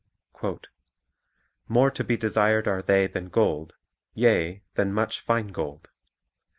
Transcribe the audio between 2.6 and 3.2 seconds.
are they